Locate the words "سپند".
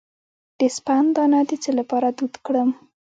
0.77-1.07